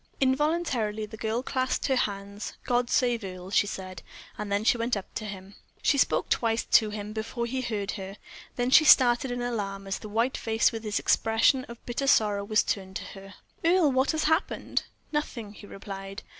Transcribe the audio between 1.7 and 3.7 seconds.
her hands: "God save Earle!" she